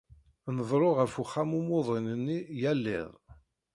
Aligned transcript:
Ndellu 0.57 0.89
ɣer 0.97 1.09
uxxam 1.21 1.51
umuḍin-nni 1.59 2.39
yal 2.61 2.83
iḍ. 2.99 3.11